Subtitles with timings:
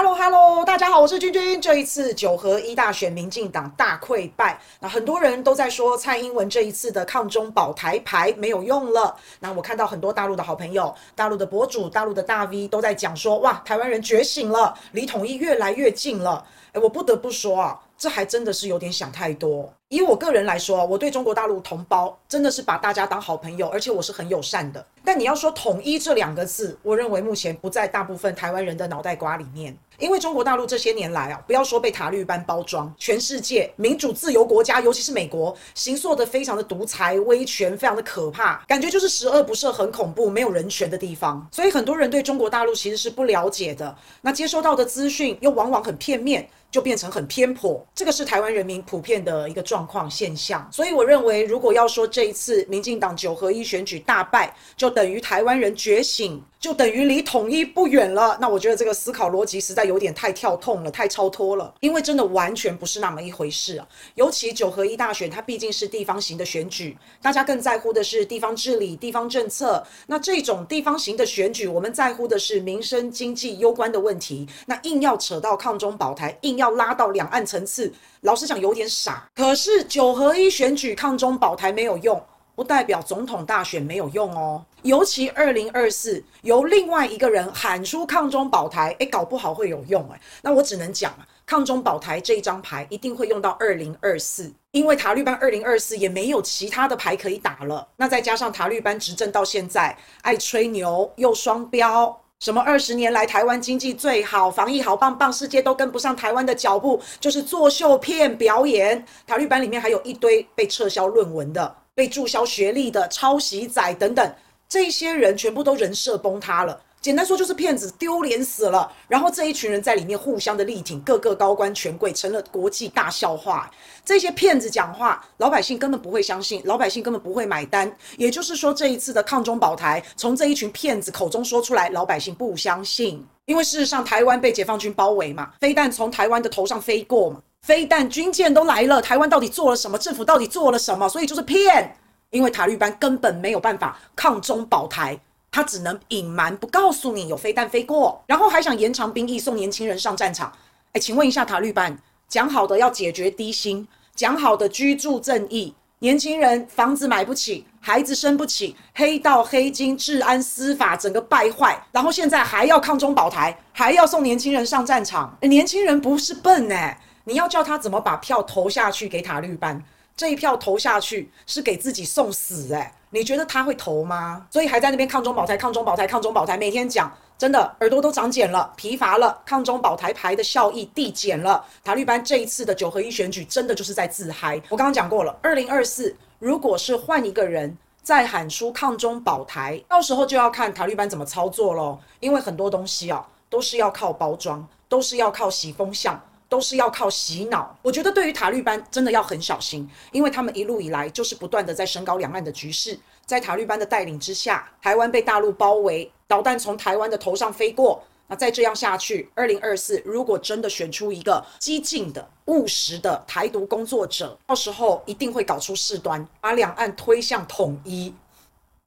[0.00, 1.60] Hello Hello，大家好，我是君君。
[1.60, 4.56] 这一次九合一大选，民进党大溃败。
[4.78, 9.16] 那很多人都在说蔡英文这一次的抗中保台牌没有用了。
[9.40, 16.46] 那我看到很多大陆的好朋友、大陆的博主、大陆的大 V 都在讲说，哇，台湾人觉醒了，离统一越来越近了。
[16.74, 17.80] 诶，我不得不说啊。
[17.98, 19.68] 这还真的是有点想太多。
[19.88, 24.86] 以我个人来说，我对中国大陆同胞真的是把大家当好朋友，而且我是很友善的。
[25.08, 29.74] 但你要说统一这两个字，我认为目前不在大部分台湾人的脑袋瓜里面。
[29.98, 41.48] 因为中国大陆这些年来啊，不要说被塔绿班包装，全世界民主自由国家，尤其是美国，形塑得非常的独裁、威权，非常的可怕，感觉就是十恶不赦，很恐怖，没有人权的地方。
[41.50, 46.46] 所以很多人对中国大陆其实是不了解的，那接收到的资讯又往往很片面。
[46.70, 50.68] 就变成很偏颇，这个是台湾人民普遍的一个状况现象。
[50.70, 56.42] 所以我认为，如果要说这一次民进党九合一选举大败，就等于台湾人觉醒。
[56.60, 58.36] 就等于离统一不远了。
[58.40, 61.72] 那我觉得这个思考逻辑实在有点太跳痛了，太超脱了。
[61.80, 63.86] 因为真的完全不是那么一回事啊。
[64.14, 69.86] 尤其九合一大选，它毕竟是地方型的选举，大家更在乎的是地方治理、地方政策。
[70.06, 74.48] 那这种地方型的选举，我们在乎的是民生经济攸关的问题。
[74.66, 79.28] 那硬要扯到抗中保台，硬要拉到两岸层次，老实讲有点傻。
[79.34, 82.20] 可是九合一选举抗中保台没有用。
[82.58, 90.20] 不代表总统大选没有用哦，尤其二零二四由另外一个人喊出抗中保台，诶，搞不好会有用诶。
[90.42, 97.86] 那我只能讲啊，抗中保台这一张牌一定会用到二零二四，因为塔利班二零二四也没有其他的牌可以打了。
[97.94, 109.04] 那再加上塔利班执政到现在，爱吹牛又双标，什么二十年来台湾经济最好，防疫好棒棒，世界都跟不上台湾的脚步，就是作秀骗表演。
[109.28, 111.76] 塔绿班里面还有一堆被撤销论文的。
[111.98, 114.34] 被注销学历的抄袭仔等等，
[114.68, 116.80] 这些人全部都人设崩塌了。
[117.00, 118.88] 简单说就是骗子，丢脸死了。
[119.08, 123.68] 然后这一群人在里面互相的力挺，各个高官权贵成了国际大笑话。
[124.04, 127.92] 这些骗子讲话，老百姓根本不会相信，老百姓根本不会买单。
[128.16, 133.26] 也就是说，这一次的抗中保台，从这一群骗子口中说出来，老百姓不相信。
[133.46, 137.40] 因为事实上，台湾被解放军包围嘛，飞弹从台湾的头上飞过嘛。
[137.68, 139.98] 飞弹、军舰都来了，台湾到底做了什么？
[139.98, 141.06] 政府到底做了什么？
[141.06, 141.94] 所以就是骗，
[142.30, 145.20] 因为塔利班根本没有办法抗中保台，
[145.50, 150.50] 他只能隐瞒，不告诉你有飞弹飞过，然后还想延长兵役，送年轻人上战场。
[150.94, 151.94] 哎，请问一下塔利班，
[152.26, 153.86] 讲好的要解决低薪，
[154.16, 165.36] 讲好的居住正义，年轻人房子买不起，孩子生不起，黑道黑金、治安司法整个败坏，然后现在还要抗中保台，还要送年轻人上战场。
[165.42, 166.98] 年轻人不是笨哎。
[167.28, 169.84] 你要叫他怎么把票投下去给塔绿班？
[170.16, 174.46] 这一票投下去是给自己送死诶，你觉得他会投吗？
[174.50, 179.42] 所以还在那边抗中保台、抗中保台、抗中保台，每天讲，真的耳朵都长茧了、疲乏了。
[179.44, 181.62] 抗中保台牌的效益递减了。
[181.84, 184.58] 塔绿班这一次的九合一选举，真的就是在自嗨。
[184.70, 191.98] 我刚刚讲过了，二零二四如果是换一个人再喊出抗中保台，到时候就要看塔绿班怎么操作喽。
[192.20, 196.18] 因为很多东西啊，都是要靠包装，都是要靠洗风向。
[196.48, 218.14] 都是要靠洗脑，我觉得对于塔利班真的要很小心，因为他们一路以来就是不断的在升高两岸的局势，在塔利班的带领之下，台湾被大陆包围，导弹从台湾的头上飞过，那再这样下去，二零二四如果真的选出一个激进的、务实的台独工作者，到时候一定会搞出事端，把两岸推向统一。